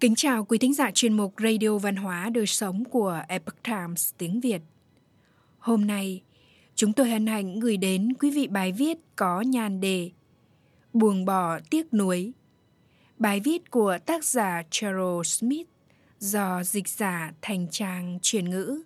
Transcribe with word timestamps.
Kính 0.00 0.14
chào 0.14 0.44
quý 0.44 0.58
thính 0.58 0.74
giả 0.74 0.90
chuyên 0.90 1.12
mục 1.12 1.34
Radio 1.42 1.78
Văn 1.78 1.96
hóa 1.96 2.30
Đời 2.34 2.46
Sống 2.46 2.84
của 2.84 3.22
Epoch 3.28 3.62
Times 3.62 4.12
tiếng 4.18 4.40
Việt. 4.40 4.62
Hôm 5.58 5.86
nay, 5.86 6.22
chúng 6.74 6.92
tôi 6.92 7.10
hân 7.10 7.26
hạnh 7.26 7.60
gửi 7.60 7.76
đến 7.76 8.12
quý 8.20 8.30
vị 8.30 8.46
bài 8.46 8.72
viết 8.72 8.98
có 9.16 9.40
nhan 9.40 9.80
đề 9.80 10.10
Buồng 10.92 11.24
bỏ 11.24 11.58
tiếc 11.70 11.94
nuối. 11.94 12.32
Bài 13.18 13.40
viết 13.40 13.70
của 13.70 13.98
tác 14.06 14.24
giả 14.24 14.62
Charles 14.70 15.38
Smith 15.38 15.68
do 16.18 16.62
dịch 16.64 16.88
giả 16.88 17.32
thành 17.42 17.66
trang 17.70 18.18
truyền 18.22 18.50
ngữ. 18.50 18.82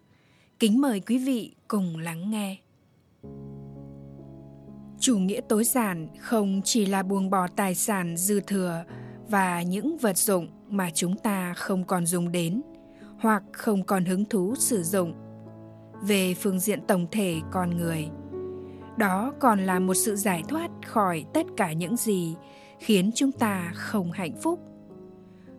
Kính 0.58 0.80
mời 0.80 1.00
quý 1.00 1.18
vị 1.18 1.54
cùng 1.68 1.98
lắng 1.98 2.30
nghe. 2.30 2.56
Chủ 5.00 5.18
nghĩa 5.18 5.40
tối 5.48 5.64
giản 5.64 6.08
không 6.20 6.60
chỉ 6.64 6.86
là 6.86 7.02
buông 7.02 7.30
bỏ 7.30 7.48
tài 7.56 7.74
sản 7.74 8.16
dư 8.16 8.40
thừa 8.40 8.84
và 9.28 9.62
những 9.62 9.96
vật 9.96 10.18
dụng 10.18 10.48
mà 10.68 10.90
chúng 10.90 11.16
ta 11.16 11.54
không 11.54 11.84
còn 11.84 12.06
dùng 12.06 12.32
đến, 12.32 12.62
hoặc 13.18 13.42
không 13.52 13.84
còn 13.84 14.04
hứng 14.04 14.24
thú 14.24 14.54
sử 14.58 14.82
dụng. 14.82 15.14
Về 16.02 16.34
phương 16.34 16.60
diện 16.60 16.80
tổng 16.86 17.06
thể 17.10 17.40
con 17.52 17.76
người, 17.76 18.08
đó 18.98 19.32
còn 19.40 19.60
là 19.60 19.78
một 19.78 19.94
sự 19.94 20.16
giải 20.16 20.42
thoát 20.48 20.70
khỏi 20.86 21.24
tất 21.34 21.46
cả 21.56 21.72
những 21.72 21.96
gì 21.96 22.34
khiến 22.78 23.10
chúng 23.14 23.32
ta 23.32 23.72
không 23.74 24.12
hạnh 24.12 24.36
phúc. 24.42 24.60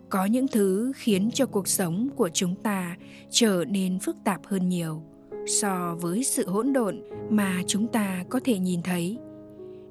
Có 0.08 0.24
những 0.24 0.48
thứ 0.48 0.92
khiến 0.96 1.30
cho 1.34 1.46
cuộc 1.46 1.68
sống 1.68 2.08
của 2.16 2.28
chúng 2.28 2.54
ta 2.54 2.96
trở 3.30 3.64
nên 3.68 3.98
phức 3.98 4.16
tạp 4.24 4.46
hơn 4.46 4.68
nhiều 4.68 5.02
so 5.46 5.96
với 6.00 6.24
sự 6.24 6.48
hỗn 6.48 6.72
độn 6.72 7.00
mà 7.30 7.62
chúng 7.66 7.86
ta 7.86 8.24
có 8.28 8.40
thể 8.44 8.58
nhìn 8.58 8.82
thấy. 8.82 9.18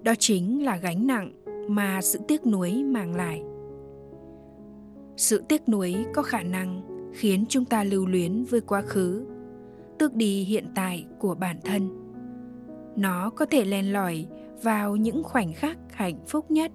Đó 0.03 0.13
chính 0.19 0.65
là 0.65 0.77
gánh 0.77 1.07
nặng 1.07 1.31
mà 1.69 2.01
sự 2.01 2.19
tiếc 2.27 2.45
nuối 2.45 2.83
mang 2.83 3.15
lại 3.15 3.41
sự 5.17 5.43
tiếc 5.49 5.69
nuối 5.69 6.05
có 6.13 6.21
khả 6.21 6.43
năng 6.43 6.81
khiến 7.13 7.45
chúng 7.49 7.65
ta 7.65 7.83
lưu 7.83 8.05
luyến 8.05 8.43
với 8.43 8.61
quá 8.61 8.81
khứ, 8.81 9.25
tước 9.99 10.13
đi 10.13 10.43
hiện 10.43 10.65
tại 10.75 11.05
của 11.19 11.35
bản 11.35 11.57
thân. 11.63 11.89
Nó 12.95 13.29
có 13.29 13.45
thể 13.45 13.65
len 13.65 13.93
lỏi 13.93 14.27
vào 14.63 14.95
những 14.95 15.23
khoảnh 15.23 15.53
khắc 15.53 15.77
hạnh 15.91 16.19
phúc 16.27 16.51
nhất, 16.51 16.71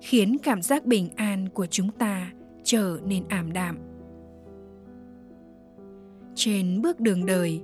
khiến 0.00 0.36
cảm 0.42 0.62
giác 0.62 0.86
bình 0.86 1.08
an 1.16 1.48
của 1.48 1.66
chúng 1.66 1.90
ta 1.90 2.32
trở 2.64 2.98
nên 3.04 3.24
ảm 3.28 3.52
đạm. 3.52 3.78
Trên 6.34 6.82
bước 6.82 7.00
đường 7.00 7.26
đời, 7.26 7.62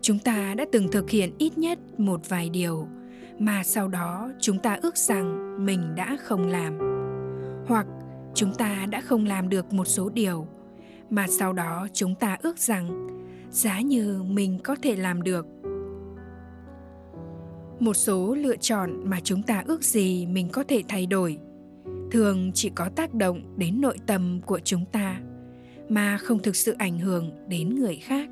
chúng 0.00 0.18
ta 0.18 0.54
đã 0.54 0.64
từng 0.72 0.88
thực 0.92 1.10
hiện 1.10 1.30
ít 1.38 1.58
nhất 1.58 1.78
một 2.00 2.28
vài 2.28 2.48
điều 2.48 2.86
mà 3.38 3.62
sau 3.64 3.88
đó 3.88 4.30
chúng 4.40 4.58
ta 4.58 4.78
ước 4.82 4.96
rằng 4.96 5.56
mình 5.66 5.94
đã 5.96 6.16
không 6.20 6.46
làm, 6.46 6.78
hoặc 7.66 7.86
chúng 8.34 8.54
ta 8.54 8.86
đã 8.90 9.00
không 9.00 9.24
làm 9.24 9.48
được 9.48 9.72
một 9.72 9.84
số 9.84 10.08
điều. 10.08 10.46
Mà 11.10 11.26
sau 11.28 11.52
đó 11.52 11.88
chúng 11.92 12.14
ta 12.14 12.36
ước 12.42 12.58
rằng, 12.58 13.08
giá 13.50 13.80
như 13.80 14.22
mình 14.22 14.58
có 14.64 14.76
thể 14.82 14.96
làm 14.96 15.22
được. 15.22 15.46
Một 17.80 17.94
số 17.94 18.34
lựa 18.34 18.56
chọn 18.56 19.00
mà 19.04 19.20
chúng 19.24 19.42
ta 19.42 19.62
ước 19.66 19.84
gì 19.84 20.26
mình 20.26 20.48
có 20.52 20.64
thể 20.68 20.82
thay 20.88 21.06
đổi, 21.06 21.38
thường 22.10 22.50
chỉ 22.54 22.70
có 22.74 22.88
tác 22.88 23.14
động 23.14 23.54
đến 23.56 23.80
nội 23.80 23.98
tâm 24.06 24.40
của 24.46 24.60
chúng 24.64 24.84
ta, 24.92 25.20
mà 25.88 26.18
không 26.18 26.38
thực 26.38 26.56
sự 26.56 26.74
ảnh 26.78 26.98
hưởng 26.98 27.30
đến 27.48 27.74
người 27.74 27.96
khác. 27.96 28.28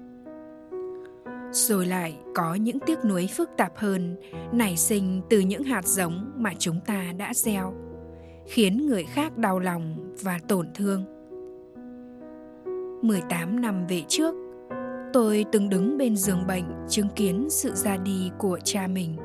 Rồi 1.51 1.87
lại 1.87 2.17
có 2.35 2.55
những 2.55 2.79
tiếc 2.87 3.05
nuối 3.05 3.29
phức 3.37 3.51
tạp 3.57 3.73
hơn, 3.77 4.17
nảy 4.53 4.77
sinh 4.77 5.23
từ 5.31 5.41
những 5.41 5.63
hạt 5.63 5.87
giống 5.87 6.33
mà 6.37 6.53
chúng 6.59 6.81
ta 6.87 7.13
đã 7.17 7.35
gieo 7.35 7.92
khiến 8.47 8.87
người 8.87 9.05
khác 9.05 9.39
đau 9.39 9.59
lòng 9.59 10.15
và 10.23 10.39
tổn 10.49 10.69
thương. 10.75 11.05
18 13.03 13.61
năm 13.61 13.87
về 13.89 14.03
trước, 14.09 14.35
tôi 15.13 15.45
từng 15.53 15.69
đứng 15.69 15.99
bên 15.99 16.17
giường 16.17 16.47
bệnh 16.47 16.65
chứng 16.89 17.09
kiến 17.17 17.47
sự 17.51 17.75
ra 17.75 17.97
đi 17.97 18.31
của 18.39 18.59
cha 18.65 18.87
mình. 18.87 19.17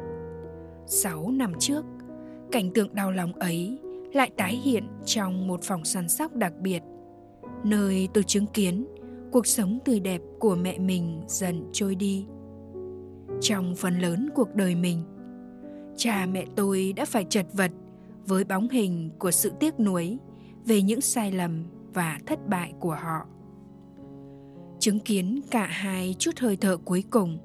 6 0.86 1.32
năm 1.32 1.54
trước, 1.60 1.86
cảnh 2.52 2.72
tượng 2.74 2.96
đau 2.96 3.12
lòng 3.12 3.34
ấy 3.34 3.80
lại 4.14 4.32
tái 4.38 4.56
hiện 4.56 4.88
trong 5.06 5.48
một 5.48 5.64
phòng 5.64 5.86
săn 5.86 6.10
sóc 6.10 6.36
đặc 6.36 6.54
biệt, 6.62 6.84
nơi 7.64 8.08
tôi 8.14 8.24
chứng 8.24 8.46
kiến 8.48 8.86
cuộc 9.32 9.48
sống 9.48 9.80
tươi 9.86 10.00
đẹp 10.00 10.22
của 10.40 10.56
mẹ 10.56 10.80
mình 10.80 11.22
dần 11.28 11.70
trôi 11.72 11.96
đi. 11.96 12.26
Trong 13.42 13.76
phần 13.76 14.00
lớn 14.00 14.30
cuộc 14.36 14.56
đời 14.56 14.76
mình, 14.76 15.04
cha 15.96 16.26
mẹ 16.32 16.46
tôi 16.56 16.94
đã 16.96 17.06
phải 17.06 17.26
chật 17.30 17.46
vật 17.54 17.72
với 18.28 18.44
bóng 18.44 18.70
hình 18.70 19.10
của 19.20 19.32
sự 19.32 19.52
tiếc 19.60 19.80
nuối 19.80 20.18
về 20.66 20.82
những 20.82 21.02
sai 21.02 21.32
lầm 21.32 21.64
và 21.94 22.20
thất 22.26 22.48
bại 22.48 22.74
của 22.80 22.96
họ. 22.96 23.26
Chứng 24.80 25.00
kiến 25.00 25.42
cả 25.52 25.66
hai 25.66 26.16
chút 26.20 26.32
hơi 26.40 26.56
thở 26.56 26.78
cuối 26.78 27.04
cùng 27.10 27.38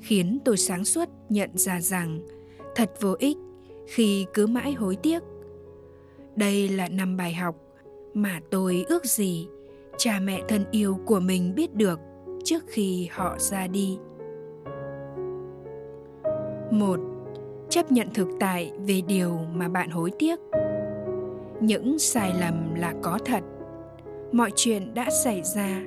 khiến 0.00 0.38
tôi 0.44 0.56
sáng 0.56 0.84
suốt 0.84 1.08
nhận 1.28 1.50
ra 1.54 1.80
rằng 1.80 2.20
thật 2.74 2.90
vô 3.00 3.14
ích 3.18 3.36
khi 3.86 4.26
cứ 4.34 4.46
mãi 4.46 4.72
hối 4.72 4.96
tiếc. 4.96 5.22
Đây 6.36 6.68
là 6.68 6.88
năm 6.88 7.16
bài 7.16 7.34
học 7.34 7.56
mà 8.14 8.40
tôi 8.50 8.84
ước 8.88 9.04
gì 9.04 9.48
cha 9.98 10.20
mẹ 10.20 10.42
thân 10.48 10.64
yêu 10.70 10.98
của 11.06 11.20
mình 11.20 11.54
biết 11.54 11.74
được 11.74 12.00
trước 12.44 12.64
khi 12.66 13.08
họ 13.12 13.36
ra 13.38 13.66
đi. 13.66 13.98
Một 16.70 17.00
chấp 17.74 17.92
nhận 17.92 18.08
thực 18.14 18.28
tại 18.40 18.72
về 18.86 19.00
điều 19.00 19.38
mà 19.54 19.68
bạn 19.68 19.90
hối 19.90 20.10
tiếc. 20.18 20.38
Những 21.60 21.98
sai 21.98 22.32
lầm 22.40 22.74
là 22.74 22.94
có 23.02 23.18
thật. 23.24 23.40
Mọi 24.32 24.50
chuyện 24.56 24.94
đã 24.94 25.10
xảy 25.24 25.42
ra 25.42 25.82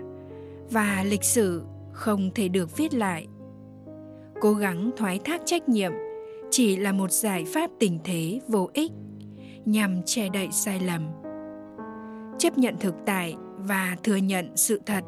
và 0.72 1.04
lịch 1.08 1.24
sử 1.24 1.64
không 1.92 2.32
thể 2.36 2.48
được 2.48 2.78
viết 2.78 2.94
lại. 2.94 3.28
Cố 4.42 4.54
gắng 4.54 4.92
thoái 4.98 5.20
thác 5.20 5.42
trách 5.46 5.70
nhiệm 5.70 5.92
chỉ 6.52 6.76
là 6.76 6.92
một 6.92 7.12
giải 7.12 7.46
pháp 7.46 7.70
tình 7.80 8.00
thế 8.04 8.40
vô 8.48 8.70
ích 8.74 8.92
nhằm 9.66 10.02
che 10.06 10.30
đậy 10.30 10.48
sai 10.52 10.80
lầm. 10.80 11.08
Chấp 12.38 12.58
nhận 12.58 12.76
thực 12.80 12.96
tại 13.06 13.36
và 13.58 13.98
thừa 14.04 14.16
nhận 14.16 14.52
sự 14.56 14.82
thật 14.86 15.04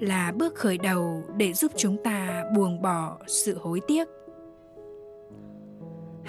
là 0.00 0.32
bước 0.36 0.54
khởi 0.54 0.78
đầu 0.78 1.22
để 1.36 1.52
giúp 1.52 1.72
chúng 1.76 1.96
ta 2.04 2.44
buông 2.56 2.82
bỏ 2.82 3.18
sự 3.26 3.58
hối 3.60 3.80
tiếc. 3.88 4.08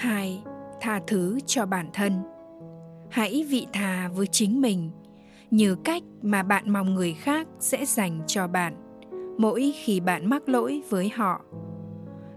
2. 0.01 0.43
Tha 0.81 1.01
thứ 1.07 1.39
cho 1.45 1.65
bản 1.65 1.89
thân. 1.93 2.23
Hãy 3.09 3.45
vị 3.49 3.67
tha 3.73 4.09
với 4.15 4.27
chính 4.27 4.61
mình 4.61 4.91
như 5.51 5.75
cách 5.75 6.03
mà 6.21 6.43
bạn 6.43 6.69
mong 6.69 6.93
người 6.93 7.13
khác 7.13 7.47
sẽ 7.59 7.85
dành 7.85 8.21
cho 8.27 8.47
bạn 8.47 8.75
mỗi 9.37 9.73
khi 9.83 9.99
bạn 9.99 10.29
mắc 10.29 10.49
lỗi 10.49 10.81
với 10.89 11.09
họ. 11.09 11.41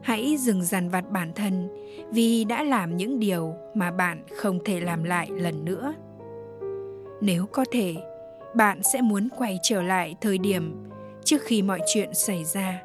Hãy 0.03 0.37
dừng 0.37 0.63
dằn 0.63 0.89
vặt 0.89 1.11
bản 1.11 1.33
thân 1.35 1.69
vì 2.13 2.45
đã 2.45 2.63
làm 2.63 2.97
những 2.97 3.19
điều 3.19 3.55
mà 3.75 3.91
bạn 3.91 4.25
không 4.37 4.59
thể 4.65 4.81
làm 4.81 5.05
lại 5.05 5.29
lần 5.31 5.65
nữa. 5.65 5.95
Nếu 7.21 7.47
có 7.47 7.65
thể, 7.73 7.95
bạn 8.55 8.83
sẽ 8.93 9.01
muốn 9.01 9.29
quay 9.39 9.59
trở 9.63 9.83
lại 9.83 10.15
thời 10.21 10.39
điểm 10.39 10.85
trước 11.25 11.43
khi 11.43 11.63
mọi 11.63 11.81
chuyện 11.95 12.15
xảy 12.15 12.45
ra 12.45 12.83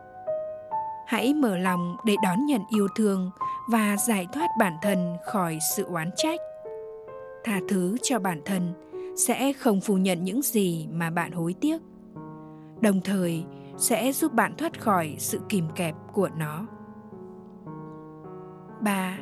hãy 1.09 1.33
mở 1.33 1.57
lòng 1.57 1.97
để 2.05 2.15
đón 2.23 2.45
nhận 2.45 2.61
yêu 2.69 2.87
thương 2.95 3.31
và 3.67 3.97
giải 3.97 4.27
thoát 4.33 4.47
bản 4.59 4.73
thân 4.81 5.17
khỏi 5.25 5.59
sự 5.75 5.83
oán 5.83 6.09
trách. 6.15 6.39
Tha 7.43 7.59
thứ 7.69 7.97
cho 8.01 8.19
bản 8.19 8.41
thân 8.45 8.73
sẽ 9.17 9.53
không 9.53 9.81
phủ 9.81 9.97
nhận 9.97 10.23
những 10.23 10.41
gì 10.41 10.87
mà 10.91 11.09
bạn 11.09 11.31
hối 11.31 11.55
tiếc. 11.61 11.81
Đồng 12.81 13.01
thời 13.01 13.45
sẽ 13.77 14.11
giúp 14.11 14.33
bạn 14.33 14.53
thoát 14.57 14.81
khỏi 14.81 15.15
sự 15.17 15.39
kìm 15.49 15.65
kẹp 15.75 15.95
của 16.13 16.29
nó. 16.37 16.65
3. 18.81 19.17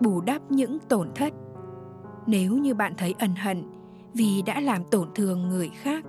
Bù 0.00 0.20
đắp 0.20 0.50
những 0.50 0.78
tổn 0.78 1.10
thất. 1.14 1.32
Nếu 2.26 2.54
như 2.54 2.74
bạn 2.74 2.94
thấy 2.98 3.14
ân 3.18 3.34
hận 3.34 3.64
vì 4.14 4.42
đã 4.46 4.60
làm 4.60 4.84
tổn 4.84 5.08
thương 5.14 5.48
người 5.48 5.70
khác, 5.82 6.04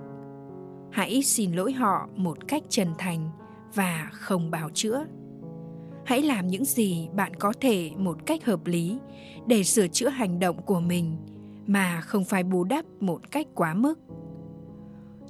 hãy 0.90 1.22
xin 1.22 1.52
lỗi 1.52 1.72
họ 1.72 2.08
một 2.16 2.48
cách 2.48 2.62
chân 2.68 2.88
thành 2.98 3.30
và 3.74 4.08
không 4.12 4.50
bào 4.50 4.70
chữa 4.74 5.06
hãy 6.04 6.22
làm 6.22 6.46
những 6.46 6.64
gì 6.64 7.08
bạn 7.14 7.34
có 7.34 7.52
thể 7.60 7.90
một 7.96 8.26
cách 8.26 8.44
hợp 8.44 8.66
lý 8.66 8.98
để 9.46 9.62
sửa 9.62 9.88
chữa 9.88 10.08
hành 10.08 10.38
động 10.38 10.62
của 10.62 10.80
mình, 10.80 11.16
mà 11.66 12.00
không 12.00 12.24
phải 12.24 12.42
bù 12.44 12.64
đắp 12.64 12.84
một 13.00 13.30
cách 13.30 13.46
quá 13.54 13.74
mức. 13.74 13.98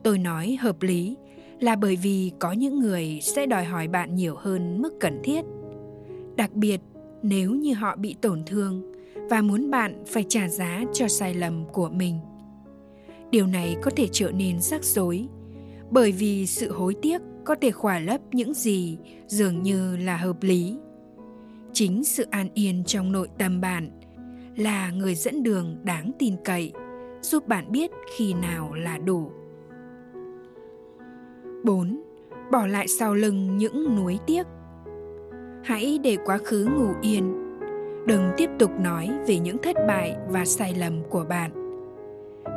Tôi 0.03 0.19
nói 0.19 0.57
hợp 0.61 0.83
lý 0.83 1.17
là 1.61 1.77
bởi 1.77 1.97
vì 1.97 2.33
có 2.39 2.53
những 2.53 2.79
người 2.79 3.21
sẽ 3.23 3.47
đòi 3.47 3.65
hỏi 3.65 3.89
bạn 3.89 4.15
nhiều 4.15 4.35
hơn 4.37 4.83
mức 4.83 4.95
cần 5.01 5.21
thiết. 5.25 5.45
Đặc 6.37 6.53
biệt, 6.53 6.81
nếu 7.23 7.55
như 7.55 7.75
họ 7.75 7.97
bị 7.97 8.17
tổn 8.21 8.43
thương 8.47 8.93
và 9.31 9.43
muốn 9.43 9.71
bạn 9.71 10.05
phải 10.07 10.25
trả 10.29 10.49
giá 10.49 10.85
cho 10.93 11.09
sai 11.09 11.35
lầm 11.35 11.65
của 11.73 11.89
mình. 11.89 12.19
Điều 13.31 13.47
này 13.47 13.77
có 13.83 13.91
thể 13.97 14.09
trở 14.13 14.31
nên 14.31 14.61
rắc 14.61 14.85
rối 14.85 15.27
bởi 15.91 16.13
vì 16.13 16.47
sự 16.47 16.73
hối 16.73 16.95
tiếc 17.03 17.23
có 17.45 17.55
thể 17.61 17.71
khỏa 17.71 17.99
lấp 17.99 18.21
những 18.33 18.55
gì 18.55 18.99
dường 19.27 19.63
như 19.63 19.97
là 19.97 20.17
hợp 20.17 20.43
lý 20.43 20.79
chính 21.73 22.05
sự 22.05 22.27
an 22.31 22.49
yên 22.55 22.85
trong 22.87 23.13
nội 23.13 23.29
tâm 23.39 23.61
bạn 23.61 23.91
là 24.57 24.91
người 24.91 25.15
dẫn 25.15 25.43
đường 25.43 25.77
đáng 25.83 26.11
tin 26.19 26.37
cậy 26.45 26.73
giúp 27.23 27.49
bạn 27.49 27.73
biết 27.73 27.91
khi 28.17 28.35
nào 28.35 28.75
là 28.75 28.99
đủ 28.99 29.31
4. 31.65 32.03
Bỏ 32.53 32.67
lại 32.67 32.89
sau 32.89 33.15
lưng 33.15 33.57
những 33.57 33.97
nuối 33.97 34.19
tiếc. 34.27 34.47
Hãy 35.65 35.99
để 36.03 36.17
quá 36.25 36.39
khứ 36.39 36.65
ngủ 36.65 36.95
yên. 37.03 37.35
Đừng 38.07 38.31
tiếp 38.37 38.51
tục 38.59 38.71
nói 38.81 39.11
về 39.27 39.39
những 39.39 39.57
thất 39.63 39.77
bại 39.89 40.17
và 40.29 40.45
sai 40.45 40.75
lầm 40.75 41.03
của 41.11 41.25
bạn. 41.29 41.51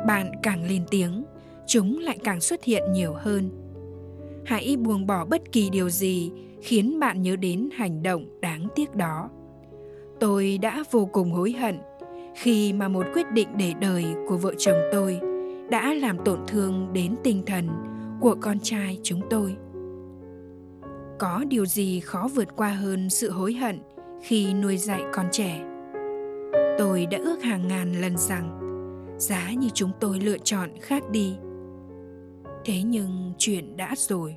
Bạn 0.06 0.32
càng 0.42 0.64
lên 0.68 0.82
tiếng, 0.90 1.24
chúng 1.66 1.98
lại 1.98 2.18
càng 2.24 2.40
xuất 2.40 2.64
hiện 2.64 2.92
nhiều 2.92 3.12
hơn. 3.14 3.50
Hãy 4.46 4.76
buông 4.76 5.06
bỏ 5.06 5.24
bất 5.24 5.52
kỳ 5.52 5.70
điều 5.70 5.88
gì 5.90 6.30
khiến 6.62 7.00
bạn 7.00 7.22
nhớ 7.22 7.36
đến 7.36 7.68
hành 7.72 8.02
động 8.02 8.40
đáng 8.40 8.68
tiếc 8.74 8.94
đó. 8.94 9.30
Tôi 10.20 10.58
đã 10.62 10.84
vô 10.90 11.08
cùng 11.12 11.30
hối 11.30 11.52
hận 11.52 11.78
khi 12.36 12.72
mà 12.72 12.88
một 12.88 13.06
quyết 13.14 13.32
định 13.32 13.48
để 13.56 13.72
đời 13.80 14.04
của 14.28 14.36
vợ 14.36 14.54
chồng 14.58 14.78
tôi 14.92 15.20
đã 15.70 15.94
làm 15.94 16.18
tổn 16.24 16.38
thương 16.48 16.92
đến 16.92 17.14
tinh 17.24 17.42
thần 17.46 17.68
của 18.20 18.36
con 18.40 18.60
trai 18.60 18.98
chúng 19.02 19.20
tôi 19.30 19.56
có 21.18 21.44
điều 21.48 21.66
gì 21.66 22.00
khó 22.00 22.28
vượt 22.34 22.56
qua 22.56 22.68
hơn 22.68 23.10
sự 23.10 23.30
hối 23.30 23.54
hận 23.54 23.80
khi 24.22 24.54
nuôi 24.54 24.76
dạy 24.76 25.02
con 25.12 25.26
trẻ 25.32 25.64
tôi 26.78 27.06
đã 27.06 27.18
ước 27.18 27.42
hàng 27.42 27.68
ngàn 27.68 28.00
lần 28.00 28.16
rằng 28.16 28.58
giá 29.18 29.50
như 29.52 29.68
chúng 29.74 29.90
tôi 30.00 30.20
lựa 30.20 30.38
chọn 30.38 30.70
khác 30.80 31.10
đi 31.10 31.36
thế 32.66 32.82
nhưng 32.82 33.32
chuyện 33.38 33.76
đã 33.76 33.94
rồi. 33.96 34.34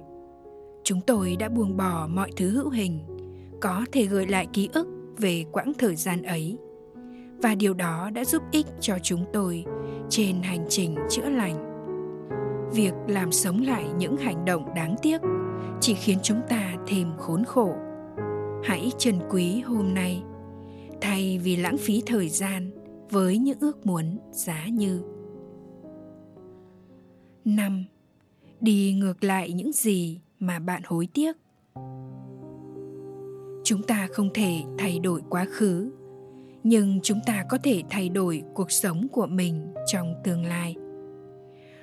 Chúng 0.84 1.02
tôi 1.08 1.36
đã 1.40 1.50
buông 1.50 1.78
bỏ 1.78 2.08
mọi 2.12 2.32
thứ 2.38 2.50
hữu 2.50 2.70
hình, 2.70 3.00
có 3.62 3.86
thể 3.92 4.06
gợi 4.06 4.28
lại 4.28 4.48
ký 4.54 4.70
ức 4.74 4.88
về 5.18 5.46
quãng 5.52 5.74
thời 5.78 5.96
gian 5.96 6.24
ấy. 6.24 6.58
Và 7.42 7.56
điều 7.56 7.74
đó 7.74 8.10
đã 8.10 8.26
giúp 8.26 8.44
ích 8.52 8.66
cho 8.80 8.98
chúng 9.04 9.26
tôi 9.34 9.66
trên 10.10 10.42
hành 10.42 10.66
trình 10.70 10.96
chữa 11.10 11.30
lành. 11.30 11.66
Việc 12.74 12.94
làm 13.08 13.32
sống 13.32 13.62
lại 13.62 13.86
những 13.98 14.18
hành 14.18 14.46
động 14.46 14.66
đáng 14.76 14.96
tiếc 15.02 15.22
chỉ 15.82 15.94
khiến 15.94 16.18
chúng 16.24 16.42
ta 16.50 16.76
thêm 16.88 17.08
khốn 17.18 17.44
khổ. 17.44 17.76
Hãy 18.64 18.92
trân 18.98 19.16
quý 19.30 19.60
hôm 19.60 19.94
nay, 19.94 20.24
thay 21.02 21.40
vì 21.44 21.56
lãng 21.56 21.78
phí 21.78 22.04
thời 22.06 22.30
gian 22.30 22.72
với 23.10 23.38
những 23.38 23.60
ước 23.60 23.86
muốn 23.86 24.18
giá 24.32 24.68
như. 24.68 25.02
Năm 27.46 27.86
đi 28.62 28.94
ngược 28.94 29.24
lại 29.24 29.52
những 29.52 29.72
gì 29.72 30.20
mà 30.40 30.60
bạn 30.60 30.82
hối 30.86 31.08
tiếc. 31.14 31.38
Chúng 33.64 33.84
ta 33.88 34.08
không 34.12 34.30
thể 34.34 34.64
thay 34.78 35.00
đổi 35.00 35.22
quá 35.30 35.46
khứ, 35.52 35.92
nhưng 36.64 37.00
chúng 37.04 37.20
ta 37.26 37.46
có 37.50 37.58
thể 37.64 37.84
thay 37.90 38.10
đổi 38.10 38.44
cuộc 38.54 38.72
sống 38.72 39.08
của 39.12 39.28
mình 39.28 39.74
trong 39.88 40.14
tương 40.24 40.46
lai. 40.46 40.76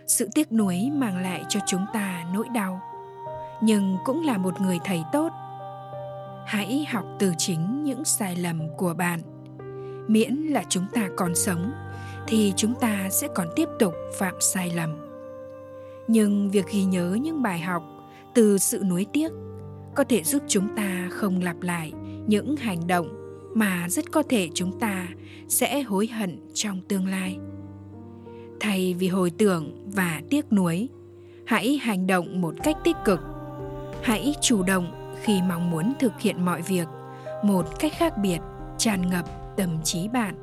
Sự 0.07 0.29
tiếc 0.35 0.53
nuối 0.53 0.91
mang 0.93 1.23
lại 1.23 1.45
cho 1.49 1.61
chúng 1.67 1.85
ta 1.93 2.25
nỗi 2.35 2.47
đau, 2.55 2.81
nhưng 3.63 3.97
cũng 4.05 4.25
là 4.25 4.39
một 4.39 4.61
người 4.61 4.79
thầy 4.85 5.03
tốt. 5.13 5.29
Hãy 6.47 6.87
học 6.89 7.05
từ 7.19 7.33
chính 7.39 7.85
những 7.85 8.05
sai 8.05 8.37
lầm 8.37 8.77
của 8.77 8.95
bạn. 8.95 9.21
Miễn 10.09 10.35
là 10.35 10.65
chúng 10.69 10.87
ta 10.95 11.09
còn 11.17 11.35
sống, 11.35 11.73
thì 12.27 12.53
chúng 12.57 12.75
ta 12.81 13.09
sẽ 13.11 13.29
còn 13.35 13.49
tiếp 13.57 13.69
tục 13.79 13.95
phạm 14.19 14.35
sai 14.41 14.71
lầm 14.71 15.16
nhưng 16.09 16.51
việc 16.51 16.67
ghi 16.73 16.85
nhớ 16.85 17.19
những 17.23 17.43
bài 17.43 17.61
học 17.61 17.83
từ 18.35 18.59
sự 18.59 18.83
nuối 18.85 19.07
tiếc 19.13 19.29
có 19.95 20.05
thể 20.05 20.23
giúp 20.23 20.43
chúng 20.49 20.69
ta 20.77 21.09
không 21.11 21.43
lặp 21.43 21.63
lại 21.63 21.93
những 22.27 22.57
hành 22.57 22.87
động 22.87 23.09
mà 23.55 23.87
rất 23.89 24.13
có 24.13 24.23
thể 24.29 24.49
chúng 24.55 24.79
ta 24.79 25.09
sẽ 25.49 25.83
hối 25.83 26.07
hận 26.07 26.41
trong 26.55 26.81
tương 26.89 27.07
lai. 27.07 27.39
Thay 28.61 28.95
vì 28.99 29.09
hồi 29.09 29.31
tưởng 29.31 29.91
và 29.95 30.21
tiếc 30.31 30.53
nuối, 30.53 30.89
hãy 31.47 31.79
hành 31.83 32.07
động 32.07 32.41
một 32.41 32.55
cách 32.63 32.77
tích 32.85 32.97
cực. 33.05 33.21
Hãy 34.03 34.35
chủ 34.41 34.63
động 34.63 35.15
khi 35.23 35.41
mong 35.49 35.71
muốn 35.71 35.93
thực 35.99 36.21
hiện 36.21 36.45
mọi 36.45 36.63
việc 36.63 36.89
một 37.43 37.79
cách 37.79 37.93
khác 37.97 38.19
biệt, 38.19 38.39
tràn 38.79 39.11
ngập 39.11 39.57
tâm 39.57 39.79
trí 39.85 40.09
bạn. 40.09 40.35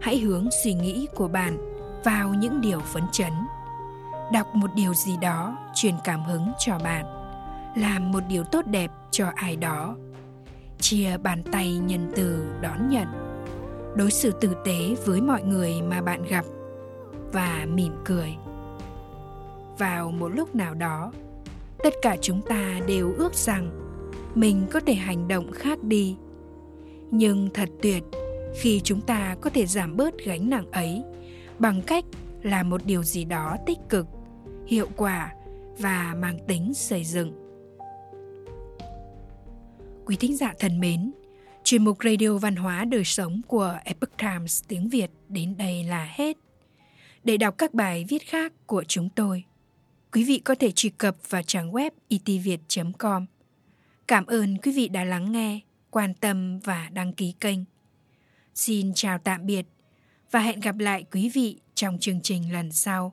Hãy 0.00 0.18
hướng 0.18 0.48
suy 0.64 0.74
nghĩ 0.74 1.06
của 1.14 1.28
bạn 1.28 1.58
vào 2.04 2.34
những 2.34 2.60
điều 2.60 2.80
phấn 2.80 3.02
chấn 3.12 3.32
đọc 4.32 4.54
một 4.54 4.70
điều 4.74 4.94
gì 4.94 5.16
đó 5.20 5.56
truyền 5.74 5.94
cảm 6.04 6.24
hứng 6.24 6.52
cho 6.58 6.78
bạn. 6.78 7.04
Làm 7.76 8.12
một 8.12 8.22
điều 8.28 8.44
tốt 8.44 8.66
đẹp 8.66 8.90
cho 9.10 9.30
ai 9.34 9.56
đó. 9.56 9.96
Chia 10.80 11.16
bàn 11.16 11.42
tay 11.52 11.78
nhân 11.78 12.12
từ 12.16 12.46
đón 12.60 12.88
nhận. 12.88 13.06
Đối 13.96 14.10
xử 14.10 14.30
tử 14.30 14.56
tế 14.64 14.94
với 15.04 15.20
mọi 15.20 15.42
người 15.42 15.82
mà 15.82 16.02
bạn 16.02 16.24
gặp. 16.24 16.44
Và 17.32 17.66
mỉm 17.72 17.92
cười. 18.04 18.36
Vào 19.78 20.10
một 20.10 20.28
lúc 20.28 20.54
nào 20.54 20.74
đó, 20.74 21.12
tất 21.78 21.94
cả 22.02 22.16
chúng 22.20 22.42
ta 22.42 22.80
đều 22.86 23.14
ước 23.18 23.34
rằng 23.34 23.70
mình 24.34 24.66
có 24.72 24.80
thể 24.80 24.94
hành 24.94 25.28
động 25.28 25.52
khác 25.52 25.82
đi. 25.82 26.16
Nhưng 27.10 27.48
thật 27.54 27.68
tuyệt, 27.82 28.04
khi 28.60 28.80
chúng 28.84 29.00
ta 29.00 29.36
có 29.40 29.50
thể 29.50 29.66
giảm 29.66 29.96
bớt 29.96 30.14
gánh 30.24 30.50
nặng 30.50 30.70
ấy 30.72 31.02
bằng 31.58 31.82
cách 31.82 32.04
làm 32.42 32.70
một 32.70 32.80
điều 32.84 33.02
gì 33.02 33.24
đó 33.24 33.56
tích 33.66 33.78
cực 33.88 34.06
hiệu 34.66 34.88
quả 34.96 35.34
và 35.78 36.14
mang 36.18 36.38
tính 36.48 36.74
xây 36.74 37.04
dựng 37.04 37.32
quý 40.06 40.16
thính 40.16 40.36
giả 40.36 40.54
thân 40.58 40.80
mến 40.80 41.12
chuyên 41.64 41.84
mục 41.84 41.98
radio 42.04 42.38
văn 42.38 42.56
hóa 42.56 42.84
đời 42.84 43.04
sống 43.04 43.40
của 43.46 43.78
epoch 43.84 44.16
times 44.16 44.62
tiếng 44.68 44.88
việt 44.88 45.10
đến 45.28 45.56
đây 45.56 45.84
là 45.84 46.08
hết 46.14 46.36
để 47.26 47.36
đọc 47.36 47.54
các 47.58 47.74
bài 47.74 48.04
viết 48.08 48.26
khác 48.26 48.52
của 48.66 48.84
chúng 48.88 49.08
tôi, 49.08 49.44
quý 50.12 50.24
vị 50.24 50.38
có 50.38 50.54
thể 50.54 50.70
truy 50.70 50.90
cập 50.90 51.16
vào 51.30 51.42
trang 51.42 51.72
web 51.72 51.90
itviet.com. 52.08 53.26
Cảm 54.08 54.26
ơn 54.26 54.58
quý 54.58 54.72
vị 54.72 54.88
đã 54.88 55.04
lắng 55.04 55.32
nghe, 55.32 55.60
quan 55.90 56.14
tâm 56.14 56.58
và 56.58 56.88
đăng 56.92 57.12
ký 57.12 57.34
kênh. 57.40 57.58
Xin 58.54 58.94
chào 58.94 59.18
tạm 59.18 59.46
biệt 59.46 59.66
và 60.30 60.40
hẹn 60.40 60.60
gặp 60.60 60.78
lại 60.78 61.04
quý 61.12 61.30
vị 61.34 61.60
trong 61.74 61.98
chương 61.98 62.20
trình 62.22 62.52
lần 62.52 62.72
sau. 62.72 63.12